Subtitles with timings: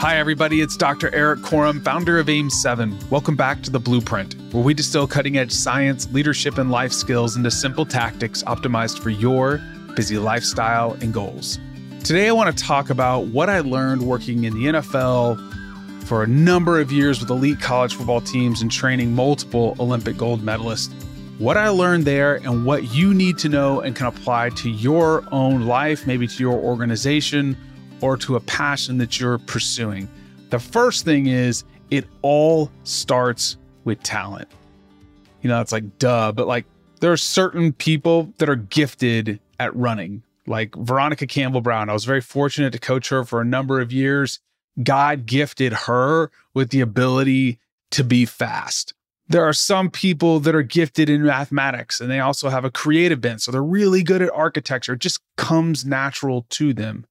[0.00, 0.62] Hi, everybody.
[0.62, 1.14] It's Dr.
[1.14, 3.10] Erik Korem, founder of AIM7.
[3.10, 7.36] Welcome back to The Blueprint, where we distill cutting edge science, leadership, and life skills
[7.36, 9.60] into simple tactics optimized for your
[9.94, 11.58] busy lifestyle and goals.
[12.02, 15.36] Today, I want to talk about what I learned working in the NFL
[16.04, 20.40] for a number of years with elite college football teams and training multiple Olympic gold
[20.40, 20.94] medalists.
[21.38, 25.24] What I learned there and what you need to know and can apply to your
[25.30, 27.54] own life, maybe to your organization
[28.00, 30.08] or to a passion that you're pursuing.
[30.50, 34.48] The first thing is it all starts with talent.
[35.42, 36.66] You know, it's like duh, but like
[37.00, 41.88] there are certain people that are gifted at running, like Veronica Campbell Brown.
[41.88, 44.40] I was very fortunate to coach her for a number of years.
[44.82, 47.58] God gifted her with the ability
[47.92, 48.94] to be fast.
[49.28, 53.20] There are some people that are gifted in mathematics and they also have a creative
[53.20, 53.42] bent.
[53.42, 54.94] So they're really good at architecture.
[54.94, 57.06] It just comes natural to them.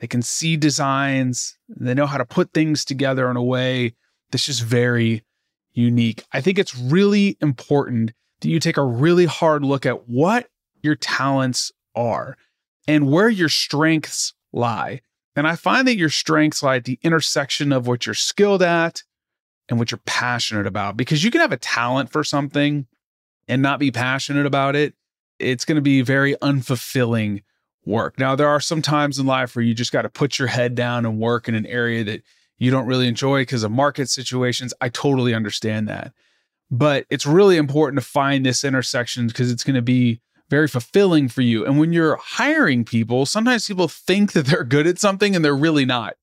[0.00, 3.94] They can see designs, they know how to put things together in a way
[4.30, 5.24] that's just very
[5.72, 6.24] unique.
[6.32, 10.48] I think it's really important that you take a really hard look at what
[10.82, 12.36] your talents are
[12.86, 15.00] and where your strengths lie.
[15.34, 19.02] And I find that your strengths lie at the intersection of what you're skilled at
[19.68, 22.86] and what you're passionate about because you can have a talent for something
[23.46, 24.94] and not be passionate about it.
[25.38, 27.42] It's going to be very unfulfilling
[27.88, 28.18] work.
[28.18, 30.74] Now, there are some times in life where you just got to put your head
[30.74, 32.22] down and work in an area that
[32.58, 34.74] you don't really enjoy because of market situations.
[34.80, 36.12] I totally understand that.
[36.70, 41.28] But it's really important to find this intersection because it's going to be very fulfilling
[41.28, 41.64] for you.
[41.64, 45.56] And when you're hiring people, sometimes people think that they're good at something and they're
[45.56, 46.14] really not.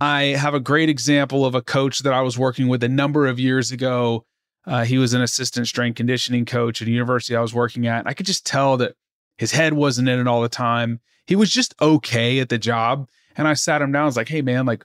[0.00, 3.26] I have a great example of a coach that I was working with a number
[3.26, 4.24] of years ago.
[4.66, 8.00] Uh, he was an assistant strength conditioning coach at a university I was working at.
[8.00, 8.94] And I could just tell that
[9.38, 11.00] his head wasn't in it all the time.
[11.26, 13.08] He was just okay at the job.
[13.36, 14.02] And I sat him down.
[14.02, 14.84] I was like, hey, man, like,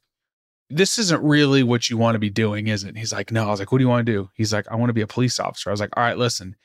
[0.70, 2.96] this isn't really what you want to be doing, is it?
[2.96, 3.48] he's like, no.
[3.48, 4.30] I was like, what do you want to do?
[4.36, 5.70] He's like, I want to be a police officer.
[5.70, 6.56] I was like, all right, listen,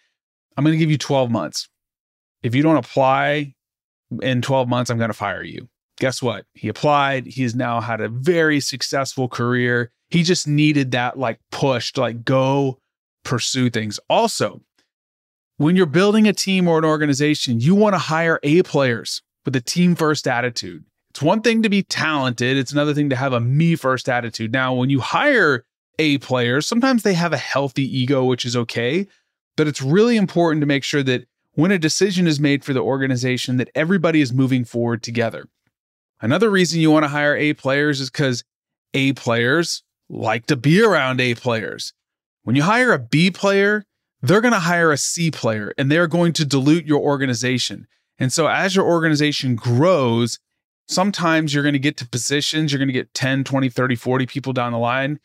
[0.56, 1.68] I'm going to give you 12 months.
[2.42, 3.54] If you don't apply
[4.22, 5.68] in 12 months, I'm going to fire you.
[5.98, 6.44] Guess what?
[6.52, 7.26] He applied.
[7.26, 9.92] He's now had a very successful career.
[10.10, 12.78] He just needed that like push to like go
[13.24, 13.98] pursue things.
[14.10, 14.60] Also,
[15.56, 19.54] when you're building a team or an organization, you want to hire A players with
[19.54, 20.84] a team first attitude.
[21.10, 24.52] It's one thing to be talented, it's another thing to have a me first attitude.
[24.52, 25.64] Now, when you hire
[26.00, 29.06] A players, sometimes they have a healthy ego, which is okay,
[29.56, 32.80] but it's really important to make sure that when a decision is made for the
[32.80, 35.46] organization that everybody is moving forward together.
[36.20, 38.42] Another reason you want to hire A players is cuz
[38.92, 41.92] A players like to be around A players.
[42.42, 43.84] When you hire a B player,
[44.24, 47.86] they're going to hire a C player and they're going to dilute your organization.
[48.18, 50.38] And so as your organization grows,
[50.88, 54.26] sometimes you're going to get to positions, you're going to get 10, 20, 30, 40
[54.26, 55.20] people down the line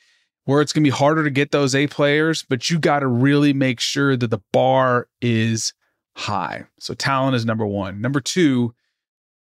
[0.46, 3.08] where it's going to be harder to get those A players, but you got to
[3.08, 5.74] really make sure that the bar is
[6.16, 6.66] high.
[6.80, 8.02] So talent is number 1.
[8.02, 8.74] Number 2,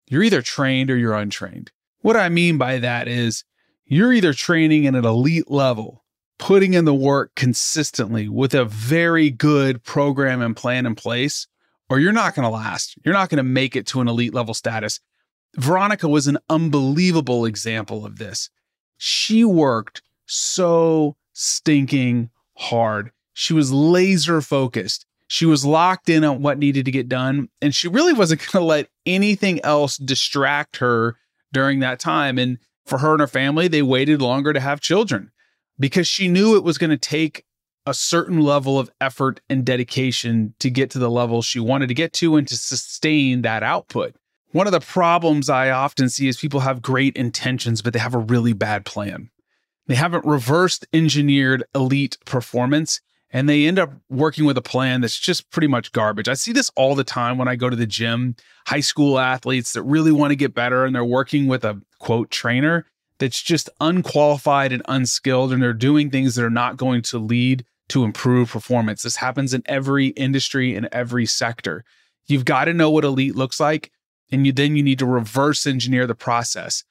[0.10, 1.72] you're either trained or you're untrained.
[2.02, 3.44] What I mean by that is
[3.86, 6.01] you're either training at an elite level
[6.42, 11.46] putting in the work consistently with a very good program and plan in place,
[11.88, 12.96] or you're not going to last.
[13.06, 15.00] You're not going to make it to an elite level status.
[15.56, 18.50] Veronica was an unbelievable example of this.
[18.98, 23.12] She worked so stinking hard.
[23.34, 25.06] She was laser focused.
[25.28, 28.64] She was locked in on what needed to get done, and she really wasn't going
[28.64, 31.18] to let anything else distract her
[31.54, 32.40] during that time.
[32.40, 32.58] And
[32.88, 35.32] for her and her family, they waited longer to have children
[35.82, 37.44] because she knew it was going to take
[37.88, 41.96] a certain level of effort and dedication to get to the level she wanted to
[41.96, 44.16] get to and to sustain that output.
[44.52, 48.14] One of the problems I often see is people have great intentions, but they have
[48.14, 49.32] a really bad plan.
[49.88, 53.02] They haven't reversed engineered elite performance
[53.34, 56.28] and they end up working with a plan that's just pretty much garbage.
[56.28, 58.36] I see this all the time when I go to the gym,
[58.68, 62.30] high school athletes that really want to get better and they're working with a quote
[62.30, 62.86] trainer
[63.22, 67.64] that's just unqualified and unskilled, and they're doing things that are not going to lead
[67.90, 69.04] to improved performance.
[69.04, 71.86] This happens in every industry in every sector.
[72.26, 73.92] You've got to know what elite looks like,
[74.32, 76.84] and you then you need to reverse engineer the process.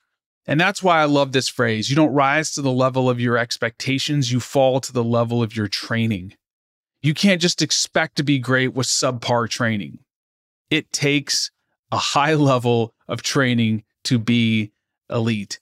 [0.46, 1.90] And that's why I love this phrase.
[1.90, 5.56] You don't rise to the level of your expectations, you fall to the level of
[5.56, 6.34] your training.
[7.02, 9.98] You can't just expect to be great with subpar training.
[10.70, 11.50] It takes
[11.90, 14.70] a high level of training to be
[15.10, 15.58] elite.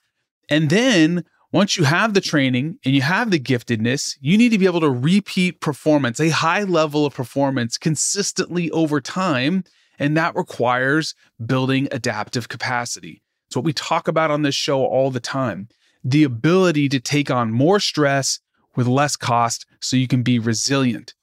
[0.48, 4.58] And then once you have the training and you have the giftedness, you need to
[4.58, 9.64] be able to repeat performance, a high level of performance consistently over time.
[9.98, 11.14] And that requires
[11.44, 13.22] building adaptive capacity.
[13.46, 15.68] It's what we talk about on this show all the time.
[16.04, 18.40] the ability to take on more stress
[18.76, 21.14] with less cost so you can be resilient.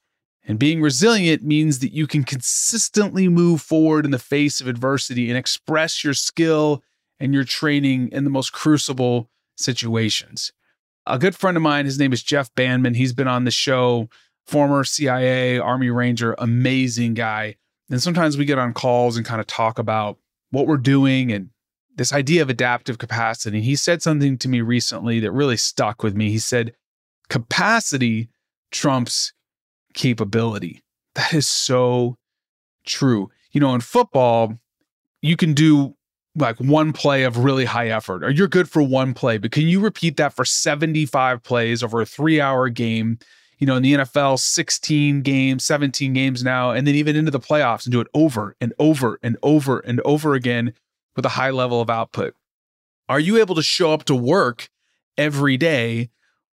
[0.48, 5.30] And being resilient means that you can consistently move forward in the face of adversity
[5.30, 6.84] and express your skill
[7.20, 10.52] and your training in the most crucible situations.
[11.08, 12.96] A good friend of mine, his name is Jeff Bandman.
[12.96, 14.10] He's been on the show,
[14.46, 17.56] former CIA, Army Ranger, amazing guy.
[17.90, 20.18] And sometimes we get on calls and kind of talk about
[20.50, 21.50] what we're doing and
[21.96, 23.62] this idea of adaptive capacity.
[23.62, 26.30] He said something to me recently that really stuck with me.
[26.30, 26.74] He said,
[27.30, 28.30] capacity
[28.72, 29.34] trumps
[29.94, 30.82] capability.
[31.16, 32.18] That is so
[32.86, 33.32] true.
[33.52, 34.60] You know, in football,
[35.22, 35.96] you can do
[36.36, 39.64] like one play of really high effort, or you're good for one play, but can
[39.64, 43.20] you repeat that for 75 plays over a three hour game?
[43.58, 47.40] You know, in the NFL, 16 games, 17 games now, and then even into the
[47.40, 50.74] playoffs and do it over and over and over and over again
[51.16, 52.36] with a high level of output?
[53.08, 54.70] Are you able to show up to work
[55.18, 56.10] every day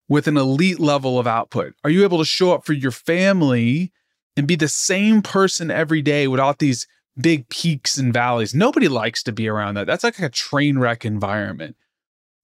[0.09, 1.75] with an elite level of output?
[1.85, 3.93] Are you able to show up for your family
[4.37, 6.87] and be the same person every day without these
[7.21, 8.55] big peaks and valleys?
[8.55, 9.87] Nobody likes to be around that.
[9.87, 11.77] That's like a train wreck environment.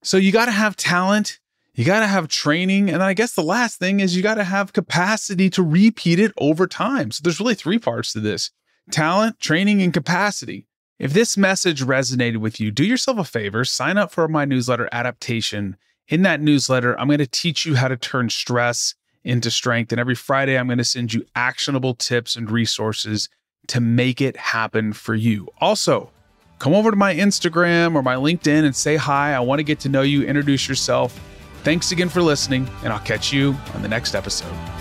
[0.02, 1.40] So you got to have talent,
[1.75, 4.44] you got to have training, and I guess the last thing is you got to
[4.44, 7.11] have capacity to repeat it over time.
[7.11, 8.50] So there's really three parts to this
[8.90, 10.67] talent, training, and capacity.
[10.99, 14.88] If this message resonated with you, do yourself a favor, sign up for my newsletter
[14.93, 15.76] adaptation
[16.08, 18.94] in that newsletter, I'm going to teach you how to turn stress
[19.25, 19.93] into strength.
[19.93, 23.28] And every Friday, I'm going to send you actionable tips and resources
[23.68, 25.48] to make it happen for you.
[25.60, 26.10] Also,
[26.58, 29.34] come over to my Instagram or my LinkedIn and say hi.
[29.34, 31.18] I want to get to know you, introduce yourself.
[31.62, 34.75] Thanks again for listening, and I'll catch you on the next episode.